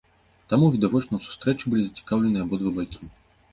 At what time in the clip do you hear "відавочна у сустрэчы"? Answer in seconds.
0.75-1.65